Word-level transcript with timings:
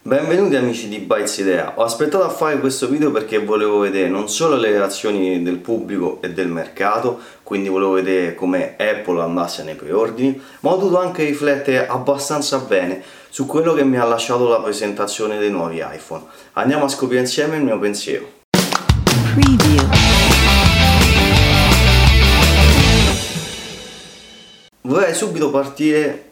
Benvenuti 0.00 0.54
amici 0.54 0.88
di 0.88 1.00
Bytes 1.00 1.38
Idea, 1.38 1.72
ho 1.74 1.82
aspettato 1.82 2.24
a 2.24 2.28
fare 2.28 2.60
questo 2.60 2.88
video 2.88 3.10
perché 3.10 3.38
volevo 3.38 3.80
vedere 3.80 4.08
non 4.08 4.28
solo 4.28 4.56
le 4.56 4.70
reazioni 4.70 5.42
del 5.42 5.58
pubblico 5.58 6.20
e 6.22 6.30
del 6.32 6.46
mercato, 6.46 7.18
quindi 7.42 7.68
volevo 7.68 7.90
vedere 7.90 8.34
come 8.36 8.76
Apple 8.78 9.20
andasse 9.20 9.64
nei 9.64 9.74
preordini, 9.74 10.40
ma 10.60 10.70
ho 10.70 10.76
dovuto 10.76 11.00
anche 11.00 11.24
riflettere 11.24 11.88
abbastanza 11.88 12.58
bene 12.58 13.02
su 13.28 13.44
quello 13.44 13.74
che 13.74 13.84
mi 13.84 13.98
ha 13.98 14.04
lasciato 14.04 14.48
la 14.48 14.60
presentazione 14.60 15.36
dei 15.36 15.50
nuovi 15.50 15.78
iPhone. 15.78 16.22
Andiamo 16.52 16.84
a 16.84 16.88
scoprire 16.88 17.20
insieme 17.20 17.56
il 17.56 17.64
mio 17.64 17.78
pensiero. 17.78 18.30
Preview. 19.34 19.88
Vorrei 24.82 25.12
subito 25.12 25.50
partire 25.50 26.27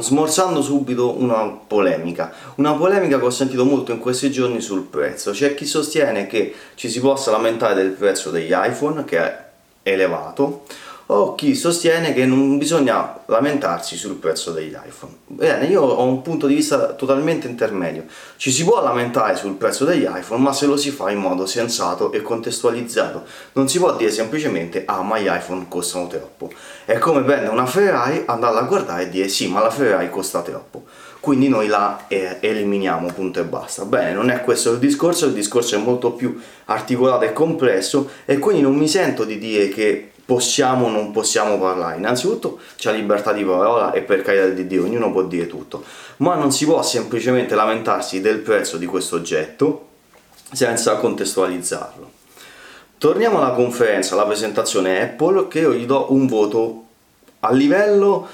smorzando 0.00 0.62
subito 0.62 1.20
una 1.20 1.44
polemica, 1.44 2.32
una 2.54 2.72
polemica 2.72 3.18
che 3.18 3.26
ho 3.26 3.30
sentito 3.30 3.66
molto 3.66 3.92
in 3.92 3.98
questi 3.98 4.30
giorni 4.30 4.62
sul 4.62 4.84
prezzo. 4.84 5.32
C'è 5.32 5.54
chi 5.54 5.66
sostiene 5.66 6.26
che 6.26 6.54
ci 6.74 6.88
si 6.88 6.98
possa 7.00 7.30
lamentare 7.30 7.74
del 7.74 7.90
prezzo 7.90 8.30
degli 8.30 8.52
iPhone, 8.54 9.04
che 9.04 9.18
è 9.18 9.44
elevato, 9.82 10.64
o 11.06 11.34
chi 11.34 11.54
sostiene 11.54 12.14
che 12.14 12.24
non 12.24 12.56
bisogna 12.56 13.20
lamentarsi 13.26 13.96
sul 13.96 14.14
prezzo 14.14 14.52
degli 14.52 14.74
iPhone. 14.86 15.12
Bene, 15.26 15.66
io 15.66 15.82
ho 15.82 16.02
un 16.04 16.22
punto 16.22 16.46
di 16.46 16.54
vista 16.54 16.92
totalmente 16.92 17.46
intermedio. 17.46 18.04
Ci 18.36 18.50
si 18.50 18.64
può 18.64 18.82
lamentare 18.82 19.36
sul 19.36 19.54
prezzo 19.54 19.84
degli 19.84 20.06
iPhone, 20.08 20.42
ma 20.42 20.52
se 20.52 20.66
lo 20.66 20.76
si 20.76 20.90
fa 20.90 21.10
in 21.10 21.18
modo 21.18 21.44
sensato 21.44 22.10
e 22.12 22.22
contestualizzato. 22.22 23.24
Non 23.52 23.68
si 23.68 23.78
può 23.78 23.94
dire 23.96 24.10
semplicemente 24.10 24.84
ah, 24.86 25.02
ma 25.02 25.18
gli 25.18 25.28
iPhone 25.28 25.66
costano 25.68 26.06
troppo. 26.06 26.50
È 26.86 26.96
come 26.98 27.22
prendere 27.22 27.52
una 27.52 27.66
Ferrari, 27.66 28.22
andarla 28.26 28.60
a 28.60 28.64
guardare 28.64 29.02
e 29.02 29.08
dire 29.10 29.28
sì, 29.28 29.48
ma 29.48 29.60
la 29.60 29.70
Ferrari 29.70 30.08
costa 30.08 30.40
troppo. 30.40 30.84
Quindi 31.20 31.48
noi 31.48 31.68
la 31.68 32.04
eh, 32.08 32.36
eliminiamo, 32.40 33.10
punto 33.12 33.40
e 33.40 33.44
basta. 33.44 33.84
Bene, 33.84 34.12
non 34.12 34.30
è 34.30 34.42
questo 34.42 34.72
il 34.72 34.78
discorso, 34.78 35.26
il 35.26 35.32
discorso 35.32 35.74
è 35.74 35.78
molto 35.78 36.12
più 36.12 36.38
articolato 36.66 37.24
e 37.24 37.32
complesso 37.32 38.10
e 38.24 38.38
quindi 38.38 38.62
non 38.62 38.74
mi 38.74 38.88
sento 38.88 39.24
di 39.24 39.38
dire 39.38 39.68
che 39.68 40.10
possiamo 40.24 40.86
o 40.86 40.90
non 40.90 41.10
possiamo 41.10 41.58
parlare. 41.58 41.96
Innanzitutto 41.96 42.60
c'è 42.76 42.92
libertà 42.92 43.32
di 43.32 43.44
parola 43.44 43.92
e 43.92 44.02
per 44.02 44.22
carità 44.22 44.48
di 44.48 44.66
Dio 44.66 44.84
ognuno 44.84 45.12
può 45.12 45.22
dire 45.22 45.46
tutto, 45.46 45.84
ma 46.18 46.34
non 46.34 46.52
si 46.52 46.64
può 46.64 46.82
semplicemente 46.82 47.54
lamentarsi 47.54 48.20
del 48.20 48.38
prezzo 48.38 48.76
di 48.76 48.86
questo 48.86 49.16
oggetto 49.16 49.88
senza 50.52 50.96
contestualizzarlo. 50.96 52.10
Torniamo 52.98 53.38
alla 53.38 53.54
conferenza, 53.54 54.14
alla 54.14 54.24
presentazione 54.24 55.02
Apple, 55.02 55.48
che 55.48 55.60
io 55.60 55.74
gli 55.74 55.84
do 55.84 56.12
un 56.12 56.26
voto 56.26 56.84
a 57.40 57.52
livello 57.52 58.28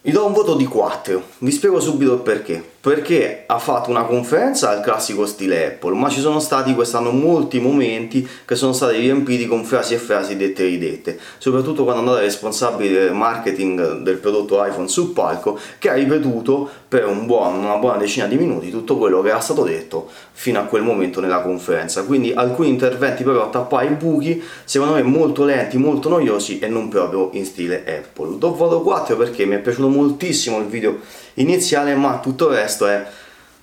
gli 0.00 0.12
do 0.12 0.24
un 0.24 0.32
voto 0.32 0.54
di 0.54 0.64
4, 0.64 1.22
vi 1.38 1.50
spiego 1.50 1.80
subito 1.80 2.14
il 2.14 2.20
perché. 2.20 2.76
Perché 2.80 3.42
ha 3.46 3.58
fatto 3.58 3.90
una 3.90 4.04
conferenza 4.04 4.70
al 4.70 4.82
classico 4.82 5.26
stile 5.26 5.66
Apple, 5.66 5.96
ma 5.96 6.08
ci 6.08 6.20
sono 6.20 6.38
stati 6.38 6.74
quest'anno 6.74 7.10
molti 7.10 7.58
momenti 7.58 8.26
che 8.44 8.54
sono 8.54 8.72
stati 8.72 8.98
riempiti 8.98 9.48
con 9.48 9.64
frasi 9.64 9.94
e 9.94 9.98
frasi 9.98 10.36
dette 10.36 10.62
e 10.62 10.66
ridette, 10.66 11.18
soprattutto 11.38 11.82
quando 11.82 12.02
è 12.02 12.06
andata 12.06 12.24
responsabile 12.24 13.00
del 13.00 13.12
marketing 13.14 14.02
del 14.02 14.18
prodotto 14.18 14.64
iPhone 14.64 14.86
sul 14.86 15.10
palco, 15.10 15.58
che 15.80 15.90
ha 15.90 15.94
ripetuto 15.94 16.70
per 16.86 17.04
un 17.04 17.26
buon, 17.26 17.56
una 17.56 17.78
buona 17.78 17.98
decina 17.98 18.26
di 18.26 18.36
minuti 18.36 18.70
tutto 18.70 18.96
quello 18.96 19.22
che 19.22 19.30
era 19.30 19.40
stato 19.40 19.64
detto 19.64 20.08
fino 20.30 20.60
a 20.60 20.62
quel 20.62 20.82
momento 20.82 21.20
nella 21.20 21.40
conferenza. 21.40 22.04
Quindi 22.04 22.32
alcuni 22.32 22.68
interventi 22.68 23.24
però 23.24 23.46
a 23.46 23.48
tappare 23.48 23.86
i 23.86 23.94
buchi, 23.94 24.40
secondo 24.64 24.94
me 24.94 25.02
molto 25.02 25.44
lenti, 25.44 25.78
molto 25.78 26.08
noiosi 26.08 26.60
e 26.60 26.68
non 26.68 26.88
proprio 26.88 27.30
in 27.32 27.44
stile 27.44 27.84
Apple. 27.84 28.38
Do 28.38 28.54
voto 28.54 28.82
4 28.82 29.16
perché 29.16 29.44
mi 29.46 29.56
è 29.56 29.58
piaciuto 29.58 29.88
moltissimo 29.88 30.58
il 30.58 30.66
video 30.66 31.00
iniziale, 31.40 31.94
ma 31.94 32.18
tutto 32.18 32.48
il 32.48 32.56
resto 32.56 32.86
è 32.86 33.04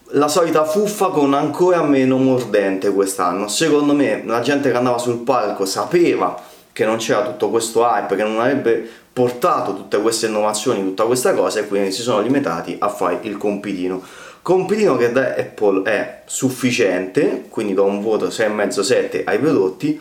la 0.09 0.27
solita 0.27 0.65
fuffa 0.65 1.07
con 1.07 1.33
ancora 1.33 1.81
meno 1.83 2.17
mordente 2.17 2.91
quest'anno. 2.91 3.47
Secondo 3.47 3.93
me 3.93 4.23
la 4.25 4.41
gente 4.41 4.69
che 4.69 4.77
andava 4.77 4.97
sul 4.97 5.19
palco 5.19 5.65
sapeva 5.65 6.39
che 6.71 6.85
non 6.85 6.97
c'era 6.97 7.23
tutto 7.23 7.49
questo 7.49 7.81
hype, 7.81 8.15
che 8.15 8.23
non 8.23 8.39
avrebbe 8.39 8.87
portato 9.11 9.73
tutte 9.73 10.01
queste 10.01 10.27
innovazioni, 10.27 10.83
tutta 10.83 11.05
questa 11.05 11.33
cosa 11.33 11.59
e 11.59 11.67
quindi 11.67 11.91
si 11.91 12.01
sono 12.01 12.21
limitati 12.21 12.75
a 12.79 12.89
fare 12.89 13.19
il 13.21 13.37
compitino. 13.37 14.03
Compitino 14.41 14.95
che 14.97 15.11
da 15.11 15.33
Apple 15.35 15.83
è 15.83 16.21
sufficiente, 16.25 17.45
quindi 17.49 17.73
do 17.73 17.85
un 17.85 18.01
voto 18.01 18.27
6,5-7 18.27 19.21
ai 19.25 19.39
prodotti, 19.39 19.99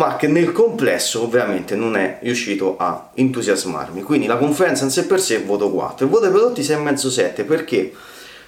ma 0.00 0.16
che 0.16 0.28
nel 0.28 0.52
complesso 0.52 1.22
ovviamente 1.22 1.76
non 1.76 1.94
è 1.94 2.20
riuscito 2.22 2.76
a 2.78 3.10
entusiasmarmi. 3.12 4.00
Quindi 4.00 4.26
la 4.26 4.38
conferenza 4.38 4.84
in 4.84 4.90
sé 4.90 5.04
per 5.04 5.20
sé 5.20 5.42
voto 5.42 5.70
4. 5.70 6.06
Il 6.06 6.10
voto 6.10 6.24
ai 6.24 6.30
prodotti 6.30 6.62
6,5-7 6.62 7.44
perché 7.44 7.92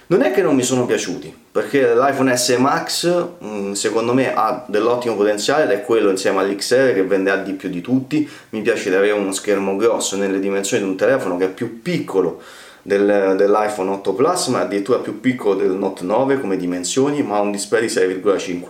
non 0.07 0.23
è 0.23 0.31
che 0.31 0.41
non 0.41 0.55
mi 0.55 0.63
sono 0.63 0.87
piaciuti, 0.87 1.31
perché 1.51 1.93
l'iPhone 1.93 2.35
S 2.35 2.55
Max 2.57 3.25
mm, 3.43 3.73
secondo 3.73 4.15
me 4.15 4.33
ha 4.33 4.65
dell'ottimo 4.67 5.15
potenziale 5.15 5.65
ed 5.65 5.69
è 5.69 5.83
quello 5.83 6.09
insieme 6.09 6.39
all'XR 6.39 6.93
che 6.95 7.03
venderà 7.03 7.37
di 7.43 7.53
più 7.53 7.69
di 7.69 7.81
tutti. 7.81 8.27
Mi 8.49 8.61
piace 8.61 8.89
di 8.89 8.95
avere 8.95 9.11
uno 9.11 9.31
schermo 9.31 9.75
grosso 9.75 10.17
nelle 10.17 10.39
dimensioni 10.39 10.81
di 10.81 10.89
un 10.89 10.97
telefono 10.97 11.37
che 11.37 11.45
è 11.45 11.49
più 11.49 11.83
piccolo 11.83 12.41
del, 12.81 13.35
dell'iPhone 13.37 13.91
8 13.91 14.13
Plus, 14.13 14.47
ma 14.47 14.61
addirittura 14.61 14.97
più 14.97 15.19
piccolo 15.19 15.53
del 15.53 15.69
Note 15.69 16.03
9 16.03 16.41
come 16.41 16.57
dimensioni, 16.57 17.21
ma 17.21 17.37
ha 17.37 17.41
un 17.41 17.51
display 17.51 17.81
di 17.81 17.93
6,5 17.93 18.61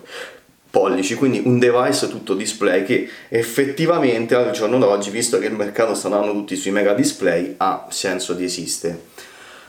pollici, 0.73 1.13
quindi 1.13 1.39
un 1.45 1.59
device 1.59 2.09
tutto 2.09 2.33
display 2.33 2.83
che 2.83 3.07
effettivamente 3.29 4.33
al 4.33 4.49
giorno 4.49 4.79
d'oggi, 4.79 5.11
visto 5.11 5.37
che 5.37 5.45
il 5.45 5.53
mercato 5.53 5.93
sta 5.93 6.07
andando 6.07 6.31
tutti 6.31 6.55
sui 6.55 6.71
mega 6.71 6.95
display, 6.95 7.53
ha 7.57 7.85
senso 7.89 8.33
di 8.33 8.45
esistere. 8.45 8.99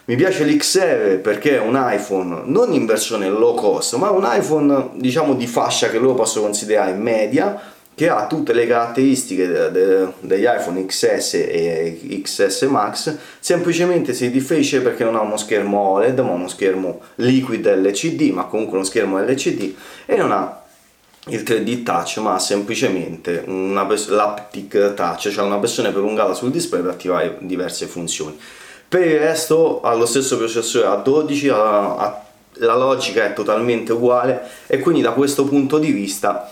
Mi 0.07 0.17
piace 0.17 0.45
l'XR 0.45 1.19
perché 1.19 1.57
è 1.57 1.61
un 1.61 1.79
iPhone 1.79 2.45
non 2.47 2.73
in 2.73 2.87
versione 2.87 3.29
low 3.29 3.55
cost, 3.55 3.97
ma 3.97 4.09
un 4.09 4.27
iPhone 4.27 4.93
diciamo 4.95 5.35
di 5.35 5.47
fascia 5.47 5.91
che 5.91 5.99
loro 5.99 6.15
possono 6.15 6.47
considerare 6.47 6.95
media, 6.95 7.61
che 7.95 8.09
ha 8.09 8.27
tutte 8.27 8.55
le 8.55 8.67
caratteristiche 8.67 9.47
de- 9.47 9.71
de- 9.71 10.09
degli 10.21 10.47
iPhone 10.47 10.87
XS 10.87 11.35
e 11.35 12.21
XS 12.23 12.63
Max, 12.63 13.15
semplicemente 13.41 14.15
si 14.15 14.31
differisce 14.31 14.81
perché 14.81 15.05
non 15.05 15.17
ha 15.17 15.21
uno 15.21 15.37
schermo 15.37 15.81
OLED, 15.81 16.19
ma 16.21 16.31
uno 16.31 16.49
schermo 16.49 17.01
liquid 17.17 17.67
LCD, 17.67 18.31
ma 18.31 18.45
comunque 18.45 18.79
uno 18.79 18.87
schermo 18.87 19.21
LCD, 19.21 19.75
e 20.07 20.17
non 20.17 20.33
ha 20.33 20.63
il 21.29 21.43
3D 21.43 21.83
touch 21.83 22.19
ma 22.19 22.39
semplicemente 22.39 23.45
una 23.47 23.87
l'aptic 24.09 24.95
touch 24.95 25.31
cioè 25.31 25.45
una 25.45 25.59
pressione 25.59 25.91
prolungata 25.91 26.35
sul 26.35 26.51
display 26.51 26.83
per 26.83 26.91
attivare 26.91 27.39
diverse 27.41 27.87
funzioni. 27.87 28.39
Per 28.87 29.05
il 29.05 29.19
resto 29.19 29.81
ha 29.81 29.95
lo 29.95 30.07
stesso 30.07 30.37
processore 30.37 30.87
A12 30.87 31.51
ha, 31.51 31.97
ha, 31.97 32.25
la 32.59 32.77
logica 32.77 33.25
è 33.25 33.33
totalmente 33.33 33.93
uguale 33.93 34.43
e 34.67 34.79
quindi 34.79 35.01
da 35.01 35.13
questo 35.13 35.45
punto 35.45 35.79
di 35.79 35.91
vista 35.91 36.51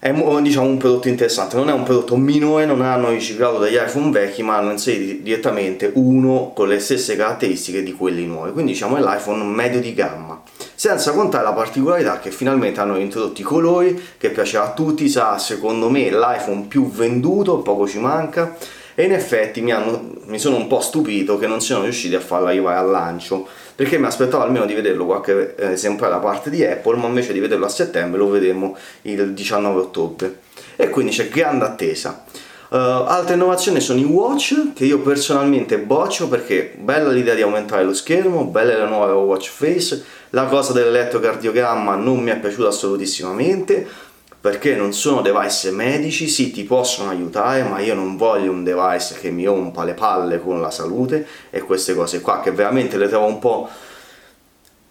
è 0.00 0.14
diciamo, 0.40 0.66
un 0.66 0.78
prodotto 0.78 1.08
interessante, 1.08 1.56
non 1.56 1.68
è 1.68 1.72
un 1.72 1.82
prodotto 1.82 2.16
minore, 2.16 2.64
non 2.64 2.80
hanno 2.80 3.10
riciclato 3.10 3.58
dagli 3.58 3.74
iPhone 3.74 4.10
vecchi, 4.10 4.42
ma 4.42 4.56
hanno 4.56 4.70
inserito 4.70 5.22
direttamente 5.22 5.90
uno 5.94 6.52
con 6.54 6.68
le 6.68 6.78
stesse 6.78 7.16
caratteristiche 7.16 7.82
di 7.82 7.92
quelli 7.92 8.24
nuovi, 8.24 8.52
quindi 8.52 8.72
diciamo 8.72 8.96
è 8.96 9.00
l'iPhone 9.00 9.44
medio 9.44 9.78
di 9.78 9.92
gamma. 9.92 10.42
Senza 10.80 11.12
contare 11.12 11.44
la 11.44 11.52
particolarità 11.52 12.20
che 12.20 12.30
finalmente 12.30 12.80
hanno 12.80 12.96
introdotto 12.96 13.42
i 13.42 13.44
colori, 13.44 14.02
che 14.16 14.30
piaceva 14.30 14.64
a 14.64 14.72
tutti, 14.72 15.10
sarà 15.10 15.36
secondo 15.36 15.90
me 15.90 16.08
l'iPhone 16.08 16.68
più 16.68 16.90
venduto, 16.90 17.58
poco 17.58 17.86
ci 17.86 17.98
manca, 17.98 18.56
e 18.94 19.04
in 19.04 19.12
effetti 19.12 19.60
mi, 19.60 19.72
hanno, 19.72 20.12
mi 20.24 20.38
sono 20.38 20.56
un 20.56 20.68
po' 20.68 20.80
stupito 20.80 21.36
che 21.36 21.46
non 21.46 21.60
siano 21.60 21.82
riusciti 21.82 22.14
a 22.14 22.20
farlo 22.20 22.46
arrivare 22.46 22.78
al 22.78 22.88
lancio 22.88 23.46
perché 23.74 23.98
mi 23.98 24.06
aspettavo 24.06 24.42
almeno 24.42 24.64
di 24.64 24.72
vederlo 24.72 25.04
qualche 25.04 25.54
eh, 25.54 25.72
esemplare 25.72 26.14
da 26.14 26.18
parte 26.18 26.48
di 26.48 26.64
Apple 26.64 26.96
ma 26.96 27.08
invece 27.08 27.34
di 27.34 27.40
vederlo 27.40 27.66
a 27.66 27.68
settembre 27.68 28.18
lo 28.18 28.30
vedremo 28.30 28.74
il 29.02 29.34
19 29.34 29.80
ottobre. 29.80 30.38
E 30.76 30.88
quindi 30.88 31.12
c'è 31.12 31.28
grande 31.28 31.66
attesa 31.66 32.24
uh, 32.70 32.76
altre 32.76 33.34
innovazioni 33.34 33.80
sono 33.80 34.00
i 34.00 34.04
watch 34.04 34.72
che 34.74 34.84
io 34.84 35.00
personalmente 35.00 35.78
boccio 35.78 36.28
perché 36.28 36.74
bella 36.78 37.10
l'idea 37.10 37.34
di 37.34 37.42
aumentare 37.42 37.84
lo 37.84 37.94
schermo 37.94 38.44
bella 38.44 38.76
la 38.76 38.86
nuova 38.86 39.14
watch 39.14 39.48
face 39.48 40.04
la 40.30 40.44
cosa 40.46 40.72
dell'elettrocardiogramma 40.72 41.94
non 41.94 42.18
mi 42.18 42.30
è 42.30 42.38
piaciuta 42.38 42.68
assolutissimamente 42.68 44.08
perché 44.40 44.74
non 44.74 44.94
sono 44.94 45.20
device 45.20 45.70
medici, 45.70 46.26
sì 46.26 46.50
ti 46.50 46.64
possono 46.64 47.10
aiutare, 47.10 47.62
ma 47.62 47.78
io 47.80 47.94
non 47.94 48.16
voglio 48.16 48.50
un 48.50 48.64
device 48.64 49.16
che 49.20 49.30
mi 49.30 49.44
rompa 49.44 49.84
le 49.84 49.92
palle 49.92 50.40
con 50.40 50.62
la 50.62 50.70
salute 50.70 51.26
e 51.50 51.60
queste 51.60 51.94
cose 51.94 52.22
qua 52.22 52.40
che 52.40 52.50
veramente 52.50 52.96
le 52.96 53.08
trovo 53.08 53.26
un 53.26 53.38
po'... 53.38 53.68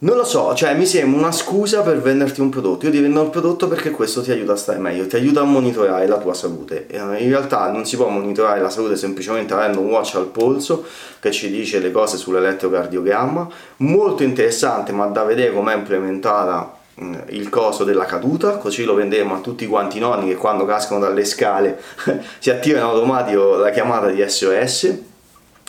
Non 0.01 0.15
lo 0.15 0.23
so, 0.23 0.53
cioè 0.55 0.75
mi 0.75 0.85
sembra 0.85 1.19
una 1.19 1.31
scusa 1.31 1.81
per 1.81 2.01
venderti 2.01 2.39
un 2.39 2.49
prodotto. 2.49 2.85
Io 2.85 2.91
ti 2.91 2.99
vendo 2.99 3.21
un 3.21 3.29
prodotto 3.29 3.67
perché 3.67 3.91
questo 3.91 4.21
ti 4.21 4.31
aiuta 4.31 4.53
a 4.53 4.55
stare 4.55 4.79
meglio, 4.79 5.07
ti 5.07 5.17
aiuta 5.17 5.41
a 5.41 5.43
monitorare 5.43 6.07
la 6.07 6.17
tua 6.17 6.33
salute. 6.33 6.87
In 6.91 7.29
realtà 7.29 7.69
non 7.69 7.85
si 7.85 7.97
può 7.97 8.07
monitorare 8.07 8.61
la 8.61 8.69
salute 8.69 8.95
semplicemente 8.95 9.53
avendo 9.53 9.81
un 9.81 9.89
watch 9.89 10.15
al 10.15 10.27
polso 10.27 10.85
che 11.19 11.31
ci 11.31 11.49
dice 11.49 11.79
le 11.79 11.91
cose 11.91 12.15
sull'elettrocardiogramma. 12.15 13.49
Molto 13.77 14.23
interessante, 14.23 14.93
ma 14.93 15.05
da 15.07 15.23
vedere 15.23 15.51
com'è 15.53 15.75
implementata 15.75 16.77
Mm, 17.01 17.13
il 17.29 17.47
coso 17.47 17.85
della 17.85 18.03
caduta, 18.03 18.57
così 18.57 18.83
lo 18.83 18.93
venderemo 18.93 19.35
a 19.35 19.39
tutti 19.39 19.65
quanti 19.67 19.97
i 19.97 19.99
nonni 20.01 20.27
che 20.27 20.35
quando 20.35 20.65
cascano 20.65 20.99
dalle 20.99 21.23
scale 21.23 21.79
si 22.39 22.49
attiva 22.49 22.79
in 22.79 22.83
automatico 22.83 23.55
la 23.55 23.69
chiamata 23.69 24.07
di 24.07 24.21
SOS. 24.27 24.97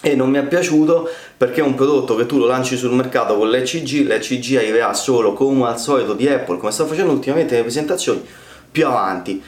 E 0.01 0.15
non 0.15 0.31
mi 0.31 0.39
è 0.39 0.47
piaciuto 0.47 1.09
perché 1.37 1.61
è 1.61 1.65
un 1.65 1.75
prodotto 1.75 2.15
che 2.15 2.27
tu 2.27 2.39
lo 2.39 2.47
lanci 2.47 2.77
sul 2.77 2.93
mercato 2.93 3.37
con 3.37 3.49
l'ECG, 3.51 4.07
l'ECG 4.07 4.57
arriverà 4.57 4.95
solo 4.95 5.33
come 5.33 5.67
al 5.67 5.79
solito 5.79 6.15
di 6.15 6.29
Apple, 6.29 6.59
come 6.59 6.73
sta 6.73 6.87
facendo 6.87 7.13
ultimamente 7.13 7.53
nelle 7.53 7.65
presentazioni, 7.65 8.25
più 8.71 8.87
avanti. 8.87 9.43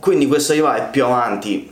Quindi 0.00 0.26
questo 0.26 0.52
arrivare 0.52 0.88
più 0.90 1.04
avanti, 1.04 1.70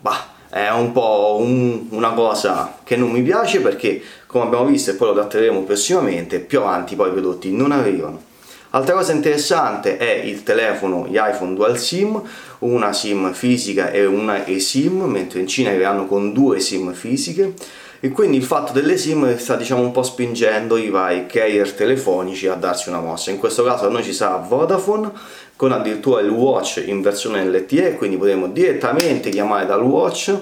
bah, 0.00 0.26
è 0.48 0.68
un 0.70 0.92
po' 0.92 1.38
un, 1.40 1.86
una 1.90 2.12
cosa 2.12 2.78
che 2.84 2.96
non 2.96 3.10
mi 3.10 3.22
piace 3.22 3.60
perché 3.60 4.02
come 4.26 4.44
abbiamo 4.44 4.66
visto 4.66 4.90
e 4.90 4.94
poi 4.94 5.08
lo 5.08 5.14
tratteremo 5.14 5.62
prossimamente, 5.62 6.40
più 6.40 6.60
avanti 6.60 6.96
poi 6.96 7.08
i 7.08 7.12
prodotti 7.12 7.52
non 7.52 7.72
arrivano. 7.72 8.30
Altra 8.74 8.94
cosa 8.94 9.12
interessante 9.12 9.98
è 9.98 10.10
il 10.10 10.44
telefono, 10.44 11.06
gli 11.06 11.18
iPhone 11.18 11.52
Dual 11.52 11.78
SIM, 11.78 12.22
una 12.60 12.94
SIM 12.94 13.34
fisica 13.34 13.90
e 13.90 14.06
una 14.06 14.46
eSIM, 14.46 15.02
mentre 15.02 15.40
in 15.40 15.46
Cina 15.46 15.68
arriveranno 15.68 16.06
con 16.06 16.32
due 16.32 16.58
SIM 16.58 16.94
fisiche 16.94 17.52
e 18.00 18.08
quindi 18.08 18.38
il 18.38 18.44
fatto 18.44 18.72
delle 18.72 18.96
SIM 18.96 19.36
sta 19.36 19.56
diciamo 19.56 19.82
un 19.82 19.90
po' 19.90 20.02
spingendo 20.02 20.78
i 20.78 20.88
vari 20.88 21.26
carrier 21.26 21.70
telefonici 21.70 22.46
a 22.46 22.54
darsi 22.54 22.88
una 22.88 23.00
mossa. 23.00 23.30
In 23.30 23.36
questo 23.36 23.62
caso 23.62 23.86
a 23.86 23.90
noi 23.90 24.02
ci 24.02 24.14
sarà 24.14 24.36
Vodafone 24.36 25.10
con 25.54 25.70
addirittura 25.72 26.22
il 26.22 26.30
watch 26.30 26.82
in 26.86 27.02
versione 27.02 27.44
LTE, 27.44 27.96
quindi 27.96 28.16
potremo 28.16 28.48
direttamente 28.48 29.28
chiamare 29.28 29.66
dal 29.66 29.82
watch 29.82 30.34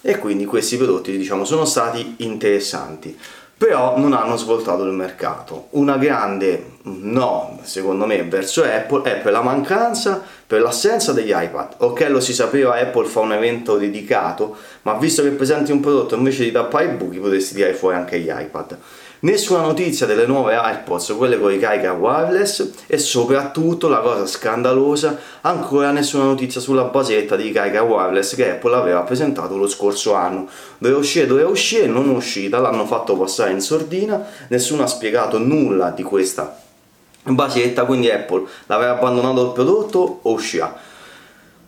e 0.00 0.18
quindi 0.18 0.46
questi 0.46 0.78
prodotti 0.78 1.14
diciamo 1.18 1.44
sono 1.44 1.66
stati 1.66 2.14
interessanti 2.20 3.14
però 3.56 3.98
non 3.98 4.12
hanno 4.12 4.36
svoltato 4.36 4.82
il 4.84 4.92
mercato. 4.92 5.68
Una 5.70 5.96
grande 5.96 6.72
no, 6.82 7.58
secondo 7.62 8.04
me, 8.04 8.22
verso 8.24 8.62
Apple 8.62 9.02
è 9.10 9.16
per 9.20 9.32
la 9.32 9.42
mancanza, 9.42 10.22
per 10.46 10.60
l'assenza 10.60 11.12
degli 11.12 11.32
iPad. 11.34 11.74
Ok, 11.78 12.08
lo 12.08 12.20
si 12.20 12.34
sapeva, 12.34 12.74
Apple 12.74 13.06
fa 13.06 13.20
un 13.20 13.32
evento 13.32 13.76
dedicato, 13.76 14.56
ma 14.82 14.94
visto 14.94 15.22
che 15.22 15.30
presenti 15.30 15.72
un 15.72 15.80
prodotto 15.80 16.14
invece 16.14 16.44
di 16.44 16.52
tappare 16.52 16.86
i 16.86 16.88
buchi, 16.88 17.18
potresti 17.18 17.54
tirare 17.54 17.74
fuori 17.74 17.96
anche 17.96 18.18
gli 18.18 18.30
iPad. 18.30 18.76
Nessuna 19.24 19.62
notizia 19.62 20.04
delle 20.04 20.26
nuove 20.26 20.54
AirPods, 20.54 21.14
quelle 21.16 21.40
con 21.40 21.48
ricarica 21.48 21.94
wireless 21.94 22.72
e 22.86 22.98
soprattutto 22.98 23.88
la 23.88 24.00
cosa 24.00 24.26
scandalosa, 24.26 25.18
ancora 25.40 25.92
nessuna 25.92 26.24
notizia 26.24 26.60
sulla 26.60 26.82
basetta 26.82 27.34
di 27.34 27.44
ricarica 27.44 27.80
wireless 27.80 28.34
che 28.34 28.50
Apple 28.50 28.76
aveva 28.76 29.00
presentato 29.00 29.56
lo 29.56 29.66
scorso 29.66 30.12
anno. 30.12 30.46
Doveva 30.76 30.98
uscire, 30.98 31.26
doveva 31.26 31.48
uscire, 31.48 31.86
non 31.86 32.10
è 32.10 32.12
uscita, 32.12 32.58
l'hanno 32.58 32.84
fatto 32.84 33.16
passare 33.16 33.52
in 33.52 33.62
sordina, 33.62 34.22
nessuno 34.48 34.82
ha 34.82 34.86
spiegato 34.86 35.38
nulla 35.38 35.88
di 35.88 36.02
questa 36.02 36.60
basetta, 37.22 37.86
quindi 37.86 38.10
Apple 38.10 38.44
l'aveva 38.66 38.90
abbandonato 38.90 39.46
il 39.46 39.52
prodotto 39.52 40.18
o 40.20 40.32
uscirà. 40.32 40.92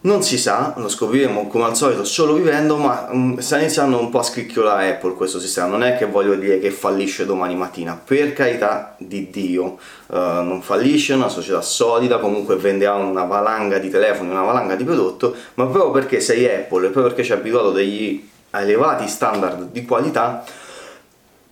Non 0.07 0.23
si 0.23 0.39
sa, 0.39 0.73
lo 0.77 0.89
scopriremo 0.89 1.49
come 1.49 1.65
al 1.65 1.75
solito 1.75 2.05
solo 2.05 2.35
vivendo, 2.35 2.77
ma 2.77 3.09
um, 3.11 3.39
sta 3.39 3.59
iniziando 3.59 3.99
un 3.99 4.09
po' 4.09 4.21
a 4.21 4.23
scricchiolare 4.23 4.91
Apple 4.91 5.15
questo 5.15 5.41
sistema. 5.41 5.67
Non 5.67 5.83
è 5.83 5.97
che 5.97 6.07
voglio 6.07 6.37
dire 6.37 6.61
che 6.61 6.71
fallisce 6.71 7.27
domani 7.27 7.57
mattina, 7.57 8.01
per 8.05 8.33
carità 8.33 8.95
di 8.99 9.31
Dio, 9.31 9.65
uh, 10.07 10.17
non 10.17 10.63
fallisce, 10.63 11.13
è 11.13 11.17
una 11.17 11.29
società 11.29 11.61
solida, 11.61 12.19
comunque 12.19 12.55
venderà 12.55 12.95
una 12.95 13.25
valanga 13.25 13.79
di 13.79 13.91
telefoni, 13.91 14.31
una 14.31 14.43
valanga 14.43 14.77
di 14.77 14.85
prodotto, 14.85 15.35
ma 15.55 15.67
proprio 15.67 15.91
perché 15.91 16.21
sei 16.21 16.45
Apple 16.45 16.87
e 16.87 16.91
proprio 16.91 17.09
perché 17.13 17.25
ci 17.25 17.33
ha 17.33 17.35
abituato 17.35 17.73
degli 17.73 18.31
elevati 18.53 19.09
standard 19.09 19.73
di 19.73 19.85
qualità, 19.85 20.45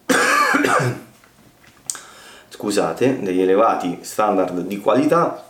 scusate, 2.50 3.18
degli 3.20 3.42
elevati 3.42 3.98
standard 4.02 4.60
di 4.60 4.78
qualità, 4.78 5.44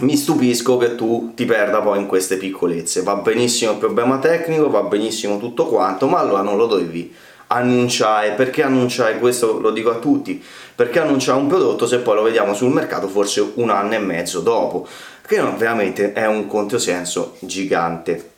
mi 0.00 0.16
stupisco 0.16 0.76
che 0.76 0.96
tu 0.96 1.32
ti 1.34 1.44
perda 1.44 1.80
poi 1.80 2.00
in 2.00 2.06
queste 2.06 2.36
piccolezze. 2.36 3.02
Va 3.02 3.14
benissimo 3.16 3.72
il 3.72 3.78
problema 3.78 4.18
tecnico, 4.18 4.68
va 4.68 4.82
benissimo 4.82 5.38
tutto 5.38 5.66
quanto, 5.66 6.08
ma 6.08 6.18
allora 6.18 6.42
non 6.42 6.56
lo 6.56 6.66
dovevi 6.66 7.14
annunciare. 7.48 8.32
Perché 8.32 8.62
annunciare 8.62 9.18
questo? 9.18 9.60
Lo 9.60 9.70
dico 9.70 9.90
a 9.90 9.96
tutti. 9.96 10.42
Perché 10.74 10.98
annunciare 10.98 11.38
un 11.38 11.46
prodotto 11.46 11.86
se 11.86 11.98
poi 11.98 12.16
lo 12.16 12.22
vediamo 12.22 12.54
sul 12.54 12.72
mercato 12.72 13.06
forse 13.06 13.52
un 13.54 13.70
anno 13.70 13.94
e 13.94 13.98
mezzo 13.98 14.40
dopo? 14.40 14.86
Che 15.24 15.40
veramente 15.56 16.12
è 16.12 16.26
un 16.26 16.48
controsenso 16.48 17.36
gigante. 17.38 18.32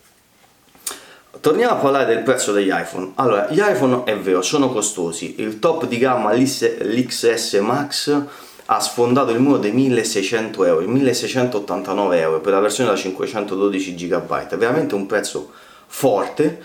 Torniamo 1.41 1.75
a 1.75 1.77
parlare 1.77 2.07
del 2.07 2.23
prezzo 2.23 2.53
degli 2.53 2.71
iPhone. 2.71 3.13
Allora, 3.15 3.49
gli 3.51 3.61
iPhone 3.61 4.03
è 4.05 4.17
vero, 4.17 4.43
sono 4.43 4.71
costosi. 4.71 5.37
Il 5.39 5.59
top 5.59 5.87
di 5.87 5.97
gamma, 5.99 6.33
l'XS 6.33 7.55
Max 7.61 8.25
ha 8.67 8.81
sfondato 8.81 9.31
il 9.31 9.41
muro 9.41 9.59
dei 9.59 9.73
1600 9.73 10.65
euro, 10.65 10.87
1689 10.87 12.19
euro 12.19 12.41
per 12.41 12.53
la 12.53 12.61
versione 12.61 12.91
da 12.91 12.97
512 12.97 13.95
GB, 13.95 14.57
veramente 14.57 14.95
un 14.95 15.07
prezzo 15.07 15.53
forte, 15.87 16.61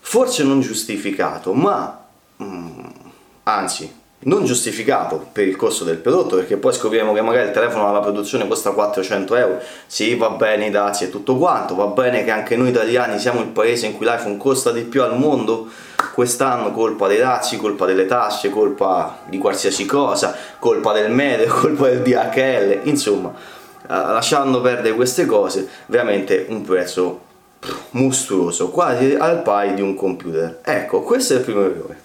forse 0.00 0.42
non 0.42 0.60
giustificato, 0.60 1.54
ma 1.54 2.04
mm, 2.42 2.84
anzi 3.44 4.04
non 4.18 4.44
giustificato 4.44 5.28
per 5.30 5.46
il 5.46 5.56
costo 5.56 5.84
del 5.84 5.98
prodotto 5.98 6.36
perché 6.36 6.56
poi 6.56 6.72
scopriremo 6.72 7.12
che 7.12 7.20
magari 7.20 7.46
il 7.46 7.52
telefono 7.52 7.88
alla 7.88 8.00
produzione 8.00 8.48
costa 8.48 8.70
400 8.70 9.36
euro. 9.36 9.60
Sì 9.86 10.14
va 10.16 10.30
bene 10.30 10.66
i 10.66 10.70
dazi 10.70 11.04
e 11.04 11.10
tutto 11.10 11.36
quanto 11.36 11.74
va 11.74 11.86
bene 11.86 12.24
che 12.24 12.30
anche 12.30 12.56
noi 12.56 12.70
italiani 12.70 13.18
siamo 13.18 13.40
il 13.40 13.48
paese 13.48 13.86
in 13.86 13.96
cui 13.96 14.06
l'iPhone 14.06 14.36
costa 14.36 14.72
di 14.72 14.82
più 14.82 15.02
al 15.02 15.18
mondo 15.18 15.68
quest'anno 16.16 16.72
colpa 16.72 17.08
dei 17.08 17.18
dazi, 17.18 17.58
colpa 17.58 17.84
delle 17.84 18.06
tasse, 18.06 18.48
colpa 18.48 19.18
di 19.26 19.36
qualsiasi 19.36 19.84
cosa, 19.84 20.34
colpa 20.58 20.94
del 20.94 21.10
meteo, 21.10 21.52
colpa 21.52 21.90
del 21.90 22.00
DHL, 22.00 22.88
insomma, 22.88 23.34
eh, 23.82 23.86
lasciando 23.86 24.62
perdere 24.62 24.94
queste 24.94 25.26
cose, 25.26 25.68
veramente 25.88 26.46
un 26.48 26.62
prezzo 26.62 27.20
mostruoso, 27.90 28.70
quasi 28.70 29.12
al 29.12 29.42
pari 29.42 29.74
di 29.74 29.82
un 29.82 29.94
computer. 29.94 30.60
Ecco, 30.64 31.02
questo 31.02 31.34
è 31.34 31.36
il 31.36 31.42
primo 31.42 31.62
errore. 31.66 32.00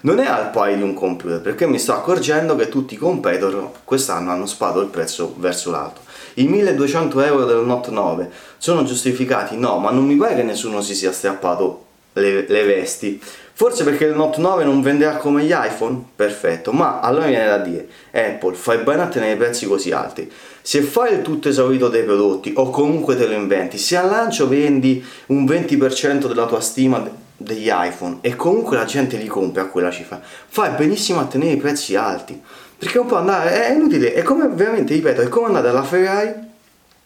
Non 0.00 0.18
è 0.18 0.26
al 0.26 0.48
pari 0.48 0.76
di 0.76 0.82
un 0.82 0.94
computer, 0.94 1.42
perché 1.42 1.66
mi 1.66 1.78
sto 1.78 1.92
accorgendo 1.92 2.56
che 2.56 2.70
tutti 2.70 2.94
i 2.94 2.96
competitor 2.96 3.70
quest'anno 3.84 4.30
hanno 4.30 4.46
sparato 4.46 4.80
il 4.80 4.88
prezzo 4.88 5.34
verso 5.36 5.70
l'alto. 5.70 6.00
I 6.36 6.48
1200 6.48 7.20
euro 7.20 7.44
del 7.44 7.58
Note 7.58 7.90
9 7.90 8.30
sono 8.56 8.82
giustificati? 8.84 9.58
No, 9.58 9.76
ma 9.76 9.90
non 9.90 10.06
mi 10.06 10.16
pare 10.16 10.36
che 10.36 10.42
nessuno 10.42 10.80
si 10.80 10.94
sia 10.94 11.12
strappato 11.12 11.90
le, 12.14 12.46
le 12.46 12.64
vesti. 12.64 13.20
Forse 13.54 13.84
perché 13.84 14.06
il 14.06 14.14
Note 14.14 14.40
9 14.40 14.64
non 14.64 14.80
venderà 14.80 15.16
come 15.16 15.44
gli 15.44 15.52
iPhone? 15.54 16.02
Perfetto, 16.16 16.72
ma 16.72 17.00
allora 17.00 17.26
viene 17.26 17.44
da 17.44 17.58
dire, 17.58 17.86
Apple, 18.10 18.54
fai 18.54 18.78
bene 18.78 19.02
a 19.02 19.08
tenere 19.08 19.32
i 19.32 19.36
prezzi 19.36 19.66
così 19.66 19.92
alti. 19.92 20.30
Se 20.62 20.80
fai 20.80 21.14
il 21.14 21.22
tutto 21.22 21.48
esaurito 21.48 21.88
dei 21.88 22.02
prodotti 22.02 22.54
o 22.56 22.70
comunque 22.70 23.14
te 23.14 23.26
lo 23.26 23.34
inventi, 23.34 23.76
se 23.76 23.96
al 23.96 24.08
lancio 24.08 24.48
vendi 24.48 25.04
un 25.26 25.44
20% 25.44 26.26
della 26.26 26.46
tua 26.46 26.60
stima 26.60 27.06
degli 27.36 27.68
iPhone 27.70 28.18
e 28.22 28.36
comunque 28.36 28.76
la 28.76 28.84
gente 28.84 29.16
li 29.16 29.26
compra 29.26 29.62
a 29.62 29.66
quella 29.66 29.90
cifra, 29.90 30.20
fai 30.22 30.70
benissimo 30.70 31.20
a 31.20 31.26
tenere 31.26 31.52
i 31.52 31.56
prezzi 31.58 31.94
alti. 31.94 32.40
Perché 32.78 32.96
non 32.96 33.06
può 33.06 33.18
andare, 33.18 33.66
è 33.66 33.72
inutile, 33.72 34.14
è 34.14 34.22
come 34.22 34.48
veramente, 34.48 34.94
ripeto, 34.94 35.20
è 35.20 35.28
come 35.28 35.46
andare 35.46 35.68
alla 35.68 35.84
Ferrari 35.84 36.32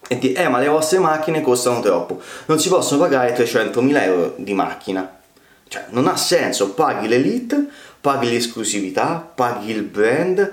e 0.08 0.18
dire, 0.18 0.44
eh 0.44 0.48
ma 0.48 0.60
le 0.60 0.68
vostre 0.68 1.00
macchine 1.00 1.42
costano 1.42 1.80
troppo, 1.80 2.20
non 2.46 2.60
si 2.60 2.68
possono 2.68 3.00
pagare 3.00 3.36
300.000 3.36 4.02
euro 4.02 4.34
di 4.36 4.54
macchina 4.54 5.15
cioè, 5.68 5.86
non 5.90 6.06
ha 6.06 6.16
senso, 6.16 6.70
paghi 6.70 7.08
l'elite, 7.08 7.66
paghi 8.00 8.30
l'esclusività, 8.30 9.30
paghi 9.34 9.70
il 9.70 9.82
brand, 9.82 10.52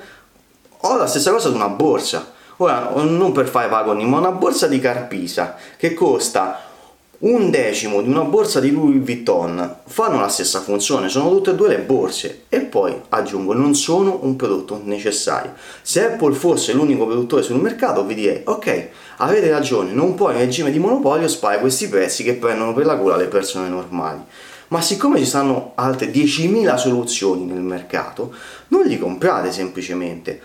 o 0.86 0.98
la 0.98 1.08
stessa 1.08 1.32
cosa 1.32 1.50
di 1.50 1.56
una 1.56 1.70
borsa. 1.70 2.32
Ora, 2.58 2.92
non 2.96 3.32
per 3.32 3.48
fare 3.48 3.70
paragoni, 3.70 4.06
ma 4.06 4.18
una 4.18 4.32
borsa 4.32 4.68
di 4.68 4.80
Carpisa 4.80 5.56
che 5.78 5.94
costa 5.94 6.72
un 7.20 7.50
decimo 7.50 8.02
di 8.02 8.10
una 8.10 8.24
borsa 8.24 8.60
di 8.60 8.72
Louis 8.72 9.02
Vuitton. 9.02 9.78
Fanno 9.86 10.20
la 10.20 10.28
stessa 10.28 10.60
funzione, 10.60 11.10
sono 11.10 11.30
tutte 11.30 11.52
e 11.52 11.56
due 11.56 11.70
le 11.70 11.80
borse. 11.80 12.44
E 12.50 12.62
poi 12.62 12.94
aggiungo 13.10 13.54
non 13.54 13.76
sono 13.76 14.20
un 14.24 14.36
prodotto 14.36 14.82
necessario. 14.84 15.54
Se 15.82 16.04
Apple 16.04 16.34
fosse 16.34 16.74
l'unico 16.74 17.06
produttore 17.06 17.42
sul 17.42 17.62
mercato 17.62 18.04
vi 18.04 18.16
direi 18.16 18.42
ok, 18.44 18.88
avete 19.18 19.50
ragione, 19.50 19.92
non 19.92 20.16
puoi 20.16 20.34
in 20.34 20.40
regime 20.40 20.72
di 20.72 20.80
monopolio 20.80 21.28
spare 21.28 21.60
questi 21.60 21.88
prezzi 21.88 22.24
che 22.24 22.34
prendono 22.34 22.74
per 22.74 22.86
la 22.86 22.96
gola 22.96 23.16
le 23.16 23.28
persone 23.28 23.70
normali 23.70 24.22
ma 24.70 24.82
siccome 24.82 25.20
ci 25.20 25.26
stanno 25.26 25.74
altre 25.76 26.12
10.000 26.12 26.76
soluzioni 26.76 27.46
nel 27.46 27.62
mercato, 27.62 28.34
non 28.70 28.84
li 28.86 28.98
comprate 28.98 29.52
semplicemente. 29.52 30.40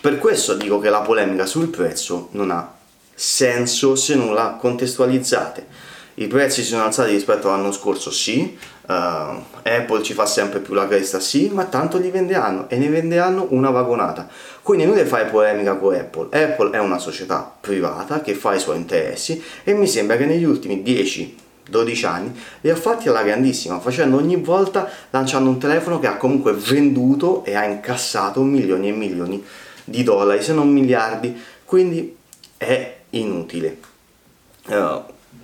Per 0.00 0.18
questo 0.18 0.54
dico 0.54 0.78
che 0.78 0.90
la 0.90 1.00
polemica 1.00 1.46
sul 1.46 1.68
prezzo 1.68 2.28
non 2.32 2.50
ha 2.50 2.74
senso 3.14 3.96
se 3.96 4.14
non 4.14 4.32
la 4.32 4.56
contestualizzate. 4.58 5.66
I 6.14 6.26
prezzi 6.26 6.62
si 6.62 6.68
sono 6.68 6.84
alzati 6.84 7.12
rispetto 7.12 7.48
all'anno 7.48 7.72
scorso, 7.72 8.10
sì, 8.10 8.56
uh, 8.86 8.92
Apple 8.92 10.02
ci 10.02 10.12
fa 10.12 10.26
sempre 10.26 10.60
più 10.60 10.74
la 10.74 10.86
cresta, 10.86 11.20
sì, 11.20 11.48
ma 11.52 11.64
tanto 11.64 11.98
li 11.98 12.10
venderanno 12.10 12.68
e 12.68 12.76
ne 12.76 12.88
venderanno 12.88 13.46
una 13.50 13.70
vagonata. 13.70 14.28
Quindi 14.62 14.84
non 14.84 14.94
deve 14.94 15.08
fare 15.08 15.26
polemica 15.26 15.76
con 15.76 15.94
Apple. 15.94 16.28
Apple 16.30 16.70
è 16.72 16.78
una 16.78 16.98
società 16.98 17.54
privata 17.60 18.20
che 18.20 18.34
fa 18.34 18.54
i 18.54 18.60
suoi 18.60 18.76
interessi 18.76 19.42
e 19.64 19.72
mi 19.72 19.86
sembra 19.86 20.16
che 20.16 20.26
negli 20.26 20.44
ultimi 20.44 20.82
10 20.82 21.36
12 21.70 22.06
anni, 22.06 22.40
li 22.60 22.68
ha 22.68 22.76
fatti 22.76 23.08
alla 23.08 23.22
grandissima, 23.22 23.80
facendo 23.80 24.16
ogni 24.16 24.36
volta 24.36 24.88
lanciando 25.10 25.48
un 25.48 25.58
telefono 25.58 25.98
che 25.98 26.08
ha 26.08 26.16
comunque 26.16 26.52
venduto 26.52 27.44
e 27.44 27.54
ha 27.54 27.64
incassato 27.64 28.42
milioni 28.42 28.88
e 28.88 28.92
milioni 28.92 29.42
di 29.84 30.02
dollari, 30.02 30.42
se 30.42 30.52
non 30.52 30.68
miliardi, 30.68 31.34
quindi 31.64 32.16
è 32.56 32.96
inutile. 33.10 33.78
Uh, 34.66 35.02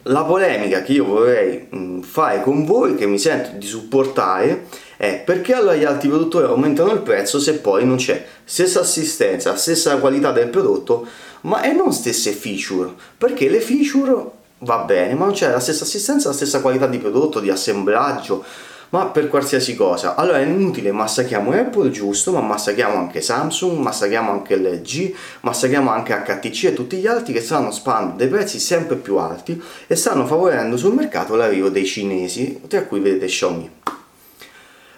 la 0.09 0.25
polemica 0.25 0.83
che 0.83 0.93
io 0.93 1.05
vorrei 1.05 1.67
mh, 1.69 2.01
fare 2.01 2.43
con 2.43 2.65
voi, 2.65 2.95
che 2.95 3.07
mi 3.07 3.19
sento 3.19 3.51
di 3.57 3.67
supportare, 3.67 4.67
è 4.97 5.21
perché 5.25 5.55
allora 5.55 5.75
gli 5.75 5.85
altri 5.85 6.09
produttori 6.09 6.47
aumentano 6.47 6.93
il 6.93 7.01
prezzo 7.01 7.39
se 7.39 7.55
poi 7.55 7.85
non 7.85 7.97
c'è 7.97 8.25
stessa 8.45 8.81
assistenza, 8.81 9.57
stessa 9.57 9.99
qualità 9.99 10.33
del 10.33 10.49
prodotto, 10.49 11.07
ma 11.43 11.63
e 11.63 11.73
non 11.73 11.93
stesse 11.93 12.33
feature, 12.33 12.93
perché 13.19 13.49
le 13.49 13.61
feature 13.61 14.31
va 14.59 14.79
bene, 14.79 15.15
ma 15.15 15.27
non 15.27 15.35
c'è 15.35 15.51
la 15.51 15.61
stessa 15.61 15.85
assistenza, 15.85 16.29
la 16.29 16.35
stessa 16.35 16.61
qualità 16.61 16.87
di 16.87 16.99
prodotto, 16.99 17.41
di 17.41 17.51
assemblaggio, 17.51 18.45
ma 18.91 19.07
per 19.07 19.29
qualsiasi 19.29 19.75
cosa. 19.75 20.15
Allora 20.15 20.39
è 20.39 20.45
inutile, 20.45 20.93
massacchiamo 20.93 21.53
Apple, 21.53 21.91
giusto, 21.91 22.33
ma 22.33 22.41
massacchiamo 22.41 22.97
anche 22.97 23.21
Samsung, 23.21 23.79
massacchiamo 23.79 24.31
anche 24.31 24.57
LG, 24.57 25.15
massacchiamo 25.41 25.91
anche 25.91 26.15
HTC 26.15 26.65
e 26.65 26.75
tutti 26.75 26.97
gli 26.97 27.07
altri 27.07 27.33
che 27.33 27.41
stanno 27.41 27.71
spandendo 27.71 28.17
dei 28.17 28.29
prezzi 28.29 28.59
sempre 28.59 28.97
più 28.97 29.17
alti 29.17 29.61
e 29.87 29.97
stanno 29.97 30.27
favorendo 30.27 30.77
sul 30.77 30.95
mercato 30.95 31.35
l'arrivo 31.35 31.69
dei 31.69 31.85
cinesi, 31.85 32.61
tra 32.69 32.85
cui 32.85 33.01
vedete 33.01 33.27
Xiaomi. 33.27 33.71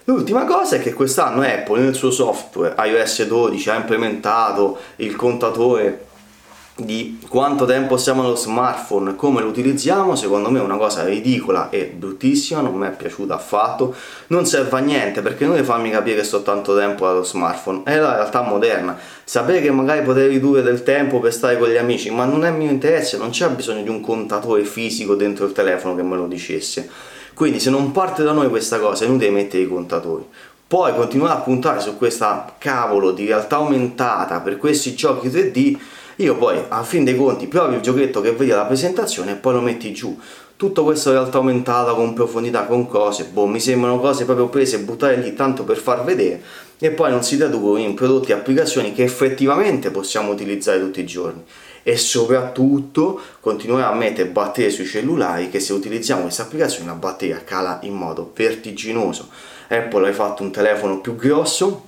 L'ultima 0.05 0.45
cosa 0.45 0.77
è 0.77 0.81
che 0.81 0.95
quest'anno 0.95 1.43
Apple 1.43 1.81
nel 1.81 1.95
suo 1.95 2.11
software 2.11 2.75
iOS 2.79 3.27
12 3.27 3.69
ha 3.69 3.75
implementato 3.75 4.79
il 4.97 5.15
contatore 5.17 6.07
di 6.81 7.19
quanto 7.29 7.65
tempo 7.65 7.97
siamo 7.97 8.23
allo 8.23 8.37
smartphone, 8.37 9.17
come 9.17 9.41
lo 9.41 9.49
utilizziamo, 9.49 10.15
secondo 10.15 10.49
me 10.49 10.61
è 10.61 10.63
una 10.63 10.77
cosa 10.77 11.05
ridicola 11.05 11.71
e 11.71 11.87
bruttissima, 11.87 12.61
non 12.61 12.75
mi 12.75 12.87
è 12.87 12.91
piaciuta 12.93 13.35
affatto, 13.35 13.95
non 14.29 14.47
serve 14.47 14.77
a 14.77 14.81
niente 14.81 15.21
perché 15.21 15.45
non 15.45 15.63
farmi 15.65 15.91
capire 15.91 16.17
che 16.17 16.23
sto 16.23 16.43
tanto 16.43 16.77
tempo 16.77 17.09
allo 17.09 17.25
smartphone, 17.25 17.83
è 17.83 17.97
la 17.97 18.15
realtà 18.15 18.43
moderna, 18.43 18.97
sapere 19.25 19.61
che 19.61 19.73
magari 19.73 20.03
potrei 20.03 20.29
ridurre 20.29 20.63
del 20.63 20.85
tempo 20.85 21.19
per 21.19 21.33
stare 21.33 21.59
con 21.59 21.69
gli 21.69 21.77
amici, 21.77 22.11
ma 22.11 22.25
non 22.25 22.45
è 22.45 22.51
mio 22.53 22.71
interesse, 22.71 23.17
non 23.17 23.31
c'è 23.31 23.49
bisogno 23.49 23.83
di 23.83 23.89
un 23.89 24.01
contatore 24.01 24.63
fisico 24.63 25.17
dentro 25.17 25.47
il 25.47 25.53
telefono 25.53 25.97
che 25.97 26.03
me 26.03 26.15
lo 26.15 26.29
dicesse, 26.29 26.89
quindi 27.35 27.59
se 27.59 27.71
non 27.71 27.91
parte 27.91 28.23
da 28.23 28.31
noi 28.31 28.49
questa 28.49 28.79
cosa 28.79 29.05
è 29.05 29.09
inutile 29.09 29.31
mettere 29.31 29.65
i 29.65 29.69
contatori, 29.69 30.25
poi 30.69 30.95
continuare 30.95 31.39
a 31.39 31.43
puntare 31.43 31.81
su 31.81 31.97
questa 31.97 32.55
cavolo 32.57 33.11
di 33.11 33.27
realtà 33.27 33.57
aumentata 33.57 34.39
per 34.41 34.59
questi 34.59 34.95
giochi 34.95 35.29
3D 35.29 35.97
io 36.21 36.37
poi 36.37 36.59
a 36.69 36.83
fin 36.83 37.05
dei 37.05 37.15
conti 37.15 37.47
provi 37.47 37.77
il 37.77 37.81
giochetto 37.81 38.21
che 38.21 38.33
vedi 38.33 38.51
alla 38.51 38.65
presentazione 38.65 39.33
e 39.33 39.35
poi 39.37 39.53
lo 39.53 39.61
metti 39.61 39.93
giù. 39.93 40.19
Tutto 40.57 40.83
questo 40.83 41.11
in 41.11 41.15
realtà 41.15 41.37
aumentata 41.37 41.95
con 41.95 42.13
profondità 42.13 42.65
con 42.65 42.89
cose 42.89 43.27
boh 43.27 43.47
mi 43.47 43.61
sembrano 43.61 44.01
cose 44.01 44.25
proprio 44.25 44.49
prese 44.49 44.77
e 44.77 44.81
buttate 44.81 45.15
lì 45.15 45.33
tanto 45.35 45.63
per 45.63 45.77
far 45.77 46.03
vedere 46.03 46.43
e 46.81 46.91
poi 46.91 47.13
non 47.13 47.23
si 47.23 47.37
traducono 47.37 47.79
in 47.79 47.95
prodotti 47.95 48.33
e 48.33 48.35
applicazioni 48.35 48.93
che 48.93 49.05
effettivamente 49.05 49.93
possiamo 49.93 50.33
utilizzare 50.33 50.81
tutti 50.81 50.99
i 50.99 51.07
giorni. 51.07 51.45
E 51.85 51.97
soprattutto 51.97 53.21
continuare 53.39 53.85
a 53.85 53.95
mettere 53.95 54.29
batterie 54.29 54.71
sui 54.71 54.87
cellulari 54.87 55.49
che 55.51 55.61
se 55.61 55.73
utilizziamo 55.73 56.23
queste 56.23 56.43
applicazioni 56.43 56.87
la 56.87 56.95
batteria 56.95 57.45
cala 57.45 57.79
in 57.83 57.95
modo 57.95 58.33
vertiginoso. 58.35 59.29
Apple 59.69 60.09
ha 60.09 60.13
fatto 60.13 60.43
un 60.43 60.51
telefono 60.51 61.01
più 61.01 61.15
grosso 61.15 61.88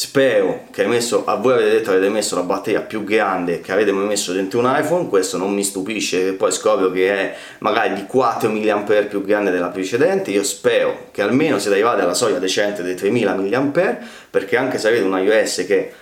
Spero 0.00 0.66
che 0.70 0.86
messo, 0.86 1.24
a 1.24 1.34
voi 1.34 1.54
avete 1.54 1.70
detto 1.70 1.90
avete 1.90 2.08
messo 2.08 2.36
la 2.36 2.42
batteria 2.42 2.82
più 2.82 3.02
grande 3.02 3.60
che 3.60 3.72
avete 3.72 3.90
mai 3.90 4.06
messo 4.06 4.32
dentro 4.32 4.60
un 4.60 4.72
iPhone, 4.72 5.08
questo 5.08 5.38
non 5.38 5.52
mi 5.52 5.64
stupisce 5.64 6.22
che 6.22 6.32
poi 6.34 6.52
scopro 6.52 6.92
che 6.92 7.12
è 7.12 7.36
magari 7.58 7.94
di 7.94 8.06
4 8.06 8.48
mAh 8.48 9.06
più 9.08 9.24
grande 9.24 9.50
della 9.50 9.70
precedente, 9.70 10.30
io 10.30 10.44
spero 10.44 11.08
che 11.10 11.20
almeno 11.20 11.58
siete 11.58 11.74
arrivati 11.74 12.02
alla 12.02 12.14
soglia 12.14 12.38
decente 12.38 12.84
dei 12.84 12.94
3000 12.94 13.34
mAh, 13.34 13.98
perché 14.30 14.56
anche 14.56 14.78
se 14.78 14.86
avete 14.86 15.02
un 15.02 15.18
iOS 15.18 15.64
che 15.66 15.92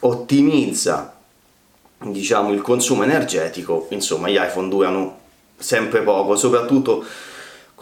ottimizza 0.00 1.16
diciamo, 1.96 2.52
il 2.52 2.60
consumo 2.60 3.04
energetico, 3.04 3.86
insomma 3.88 4.28
gli 4.28 4.36
iPhone 4.36 4.68
durano 4.68 5.18
sempre 5.56 6.02
poco, 6.02 6.36
soprattutto 6.36 7.06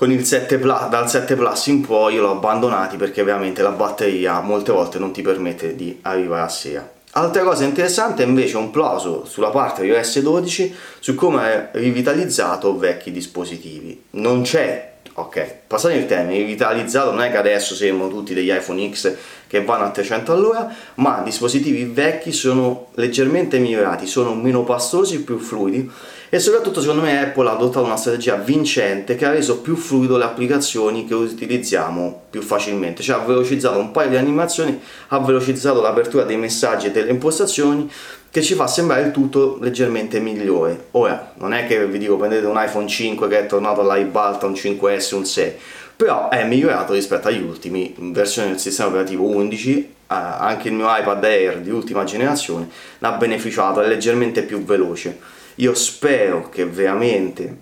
con 0.05 0.13
il 0.13 0.27
7 0.27 0.59
Plus, 0.59 0.89
dal 0.91 1.09
7 1.09 1.35
Plus 1.35 1.67
in 1.69 1.81
poi 1.81 2.17
l'ho 2.17 2.33
abbandonato 2.33 2.95
perché 2.97 3.23
veramente 3.23 3.63
la 3.63 3.71
batteria 3.71 4.39
molte 4.41 4.71
volte 4.71 4.99
non 4.99 5.13
ti 5.13 5.23
permette 5.23 5.75
di 5.75 5.99
arrivare 6.03 6.43
a 6.43 6.49
sera. 6.51 6.93
Altra 7.13 7.43
cosa 7.43 7.65
interessante 7.65 8.23
è 8.23 8.27
invece 8.27 8.59
un 8.59 8.71
plauso 8.71 9.25
sulla 9.25 9.49
parte 9.49 9.83
iOS 9.83 10.19
12 10.19 10.75
su 10.99 11.15
come 11.15 11.43
è 11.43 11.69
rivitalizzato 11.79 12.77
vecchi 12.77 13.13
dispositivi. 13.13 14.05
Non 14.11 14.43
c'è, 14.43 14.93
ok, 15.15 15.55
passate 15.69 15.95
il 15.95 16.05
termine, 16.05 16.37
rivitalizzato 16.37 17.11
non 17.11 17.23
è 17.23 17.31
che 17.31 17.39
adesso 17.39 17.75
sembrano 17.75 18.11
tutti 18.11 18.35
degli 18.35 18.51
iPhone 18.51 18.93
X 18.93 19.17
che 19.55 19.63
vanno 19.63 19.85
a 19.85 19.91
300 19.91 20.33
all'ora, 20.33 20.69
ma 20.97 21.23
dispositivi 21.25 21.85
vecchi 21.85 22.33
sono 22.33 22.87
leggermente 22.95 23.61
migliorati, 23.61 24.05
sono 24.05 24.35
meno 24.35 24.65
pastosi, 24.65 25.23
più 25.23 25.39
fluidi. 25.39 25.89
E 26.29 26.41
soprattutto 26.41 26.81
secondo 26.81 27.03
me 27.03 27.23
Apple 27.23 27.49
ha 27.49 27.53
adottato 27.53 27.87
una 27.87 27.97
strategia 27.97 28.35
vincente 28.35 29.15
che 29.15 29.25
ha 29.25 29.31
reso 29.31 29.61
più 29.61 29.77
fluido 29.77 30.17
le 30.17 30.25
applicazioni 30.25 31.07
che 31.07 31.15
utilizziamo 31.15 32.23
più 32.31 32.43
facilmente, 32.43 33.05
cioè 33.05 33.21
ha 33.21 33.25
velocizzato 33.25 33.79
un 33.79 33.93
paio 33.93 34.11
di 34.11 34.17
animazioni, 34.17 34.81
ha 35.09 35.21
velocizzato 35.21 35.81
l'apertura 35.81 36.25
dei 36.25 36.37
messaggi 36.37 36.87
e 36.87 36.91
delle 36.91 37.11
impostazioni 37.11 37.89
che 38.33 38.43
ci 38.43 38.55
fa 38.55 38.67
sembrare 38.67 39.03
il 39.03 39.13
tutto 39.13 39.59
leggermente 39.61 40.19
migliore. 40.19 40.87
Ora, 40.93 41.35
non 41.37 41.53
è 41.53 41.69
che 41.69 41.87
vi 41.87 41.99
dico 41.99 42.17
prendete 42.17 42.47
un 42.47 42.61
iPhone 42.61 42.89
5 42.89 43.29
che 43.29 43.39
è 43.39 43.47
tornato 43.47 43.89
all'iBalta, 43.89 44.47
un 44.47 44.55
5S, 44.55 45.15
un 45.15 45.25
6, 45.25 45.55
però 45.97 46.29
è 46.29 46.45
migliorato 46.45 46.93
rispetto 46.93 47.29
agli 47.29 47.43
ultimi, 47.43 47.95
in 47.99 48.13
versione 48.13 48.49
del 48.49 48.59
sistema 48.59 48.89
operativo 48.89 49.25
11, 49.25 49.79
eh, 49.79 49.87
anche 50.07 50.69
il 50.69 50.75
mio 50.75 50.87
iPad 50.89 51.23
Air 51.23 51.59
di 51.61 51.71
ultima 51.71 52.05
generazione 52.05 52.69
ne 52.99 53.09
ha 53.09 53.13
beneficiato, 53.13 53.81
è 53.81 53.87
leggermente 53.87 54.43
più 54.43 54.65
veloce. 54.65 55.19
Io 55.57 55.75
spero 55.75 56.49
che 56.49 56.67
veramente 56.67 57.59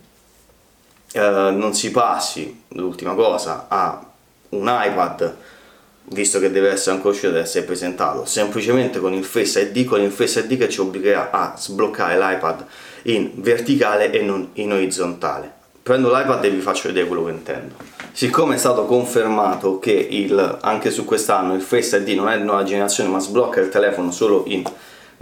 eh, 1.13 1.21
non 1.21 1.75
si 1.75 1.91
passi, 1.91 2.63
l'ultima 2.69 3.15
cosa, 3.15 3.67
a 3.69 4.05
un 4.51 4.67
iPad 4.67 5.37
visto 6.05 6.41
che 6.41 6.51
deve 6.51 6.71
essere 6.71 6.97
ancora 6.97 7.11
uscito 7.11 7.31
deve 7.31 7.45
essere 7.45 7.65
presentato. 7.65 8.25
Semplicemente 8.25 8.99
con 8.99 9.13
il 9.13 9.25
Face 9.25 9.61
ID 9.61 9.85
con 9.85 10.01
il 10.01 10.11
Face 10.11 10.41
ID 10.41 10.59
che 10.59 10.69
ci 10.69 10.81
obbligherà 10.81 11.31
a 11.31 11.55
sbloccare 11.57 12.19
l'iPad 12.19 12.67
in 13.05 13.31
verticale 13.37 14.11
e 14.11 14.23
non 14.23 14.51
in 14.55 14.73
orizzontale 14.73 15.61
prendo 15.83 16.09
l'iPad 16.09 16.45
e 16.45 16.51
vi 16.51 16.61
faccio 16.61 16.89
vedere 16.89 17.07
quello 17.07 17.25
che 17.25 17.31
intendo 17.31 17.75
siccome 18.13 18.55
è 18.55 18.59
stato 18.59 18.85
confermato 18.85 19.79
che 19.79 19.93
il, 19.93 20.59
anche 20.61 20.91
su 20.91 21.05
quest'anno 21.05 21.55
il 21.55 21.63
Face 21.63 21.97
ID 21.97 22.09
non 22.11 22.29
è 22.29 22.39
di 22.39 22.45
nuova 22.45 22.63
generazione 22.63 23.09
ma 23.09 23.19
sblocca 23.19 23.61
il 23.61 23.69
telefono 23.69 24.11
solo 24.11 24.45
in 24.47 24.63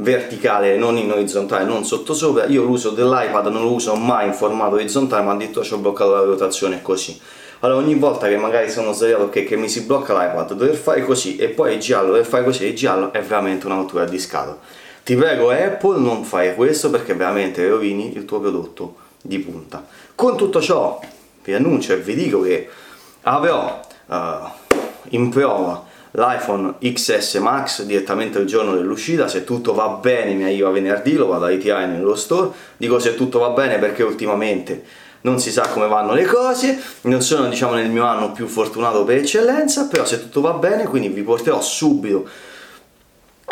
verticale 0.00 0.76
non 0.76 0.96
in 0.96 1.10
orizzontale, 1.10 1.64
non 1.64 1.84
sottosopra. 1.84 2.46
Io 2.46 2.62
l'uso 2.62 2.90
dell'iPad 2.90 3.46
non 3.46 3.62
lo 3.62 3.72
uso 3.72 3.94
mai 3.94 4.26
in 4.26 4.32
formato 4.32 4.74
orizzontale, 4.74 5.24
ma 5.24 5.32
addirittura 5.32 5.64
ci 5.64 5.74
ho 5.74 5.78
bloccato 5.78 6.12
la 6.12 6.22
rotazione 6.22 6.82
così. 6.82 7.18
Allora 7.60 7.80
ogni 7.80 7.94
volta 7.94 8.26
che 8.26 8.36
magari 8.36 8.70
sono 8.70 8.92
sbagliato 8.92 9.28
che, 9.28 9.44
che 9.44 9.56
mi 9.56 9.68
si 9.68 9.82
blocca 9.82 10.14
l'iPad, 10.14 10.54
dover 10.54 10.74
fare 10.74 11.04
così 11.04 11.36
e 11.36 11.48
poi 11.48 11.74
il 11.74 11.80
giallo, 11.80 12.08
dover 12.08 12.24
fare 12.24 12.42
così 12.42 12.66
e 12.66 12.72
giallo 12.72 13.12
è 13.12 13.20
veramente 13.20 13.66
una 13.66 13.76
rottura 13.76 14.04
di 14.06 14.18
scatola. 14.18 14.58
Ti 15.02 15.14
prego 15.14 15.50
Apple 15.50 15.98
non 15.98 16.24
fare 16.24 16.54
questo 16.54 16.88
perché 16.88 17.14
veramente 17.14 17.66
rovini 17.68 18.16
il 18.16 18.24
tuo 18.24 18.40
prodotto 18.40 19.08
di 19.22 19.38
punta. 19.38 19.86
Con 20.14 20.36
tutto 20.36 20.60
ciò 20.60 21.00
vi 21.44 21.54
annuncio 21.54 21.92
e 21.92 21.96
vi 21.96 22.14
dico 22.14 22.42
che 22.42 22.68
avrò 23.22 23.80
uh, 24.06 24.16
in 25.10 25.30
prova 25.30 25.84
l'iPhone 26.12 26.74
XS 26.80 27.34
Max 27.36 27.82
direttamente 27.82 28.38
il 28.38 28.46
giorno 28.46 28.74
dell'uscita, 28.74 29.28
se 29.28 29.44
tutto 29.44 29.74
va 29.74 29.88
bene 29.88 30.34
mi 30.34 30.44
arriva 30.44 30.70
venerdì, 30.70 31.14
lo 31.14 31.26
vado 31.26 31.44
a 31.44 31.48
ritirare 31.48 31.86
nello 31.86 32.14
store, 32.14 32.50
dico 32.76 32.98
se 32.98 33.14
tutto 33.14 33.38
va 33.38 33.50
bene 33.50 33.78
perché 33.78 34.02
ultimamente 34.02 34.84
non 35.22 35.38
si 35.38 35.52
sa 35.52 35.68
come 35.68 35.86
vanno 35.86 36.14
le 36.14 36.24
cose, 36.24 36.80
non 37.02 37.20
sono 37.20 37.48
diciamo 37.48 37.74
nel 37.74 37.90
mio 37.90 38.04
anno 38.04 38.32
più 38.32 38.46
fortunato 38.46 39.04
per 39.04 39.18
eccellenza, 39.18 39.86
però 39.86 40.04
se 40.04 40.20
tutto 40.20 40.40
va 40.40 40.52
bene 40.52 40.84
quindi 40.84 41.08
vi 41.08 41.22
porterò 41.22 41.60
subito 41.60 42.28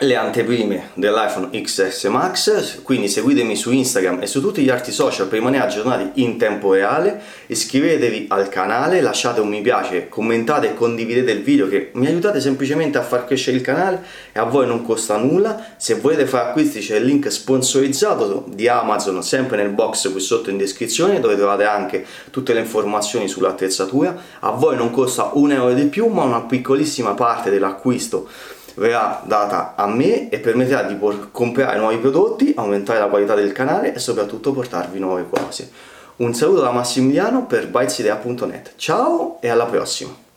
le 0.00 0.14
anteprime 0.14 0.90
dell'iPhone 0.94 1.48
XS 1.60 2.04
Max, 2.04 2.82
quindi 2.82 3.08
seguitemi 3.08 3.56
su 3.56 3.72
Instagram 3.72 4.22
e 4.22 4.26
su 4.26 4.40
tutti 4.40 4.62
gli 4.62 4.68
altri 4.68 4.92
social 4.92 5.26
per 5.26 5.38
rimanere 5.38 5.64
aggiornati 5.64 6.22
in 6.22 6.38
tempo 6.38 6.72
reale, 6.72 7.20
iscrivetevi 7.46 8.26
al 8.28 8.48
canale, 8.48 9.00
lasciate 9.00 9.40
un 9.40 9.48
mi 9.48 9.60
piace, 9.60 10.08
commentate 10.08 10.68
e 10.68 10.74
condividete 10.74 11.32
il 11.32 11.42
video 11.42 11.66
che 11.68 11.90
mi 11.94 12.06
aiutate 12.06 12.40
semplicemente 12.40 12.96
a 12.96 13.02
far 13.02 13.24
crescere 13.24 13.56
il 13.56 13.62
canale 13.62 14.04
e 14.30 14.38
a 14.38 14.44
voi 14.44 14.68
non 14.68 14.84
costa 14.84 15.16
nulla, 15.16 15.64
se 15.76 15.94
volete 15.94 16.26
fare 16.26 16.50
acquisti 16.50 16.78
c'è 16.78 16.96
il 16.96 17.04
link 17.04 17.28
sponsorizzato 17.28 18.44
di 18.46 18.68
Amazon 18.68 19.20
sempre 19.24 19.56
nel 19.56 19.70
box 19.70 20.12
qui 20.12 20.20
sotto 20.20 20.48
in 20.48 20.58
descrizione 20.58 21.18
dove 21.18 21.34
trovate 21.34 21.64
anche 21.64 22.06
tutte 22.30 22.52
le 22.52 22.60
informazioni 22.60 23.26
sull'attrezzatura, 23.26 24.16
a 24.40 24.50
voi 24.50 24.76
non 24.76 24.92
costa 24.92 25.30
un 25.32 25.50
euro 25.50 25.74
di 25.74 25.86
più 25.86 26.06
ma 26.06 26.22
una 26.22 26.42
piccolissima 26.42 27.14
parte 27.14 27.50
dell'acquisto 27.50 28.28
verrà 28.78 29.22
data 29.26 29.74
a 29.76 29.86
me 29.86 30.28
e 30.30 30.38
permetterà 30.38 30.82
di 30.82 30.96
comprare 31.30 31.78
nuovi 31.78 31.98
prodotti, 31.98 32.52
aumentare 32.56 32.98
la 32.98 33.06
qualità 33.06 33.34
del 33.34 33.52
canale 33.52 33.94
e 33.94 33.98
soprattutto 33.98 34.52
portarvi 34.52 34.98
nuove 34.98 35.26
cose. 35.28 35.70
Un 36.16 36.34
saluto 36.34 36.62
da 36.62 36.70
Massimiliano 36.70 37.46
per 37.46 37.68
bytesidea.net. 37.68 38.72
Ciao 38.76 39.38
e 39.40 39.48
alla 39.48 39.66
prossima! 39.66 40.27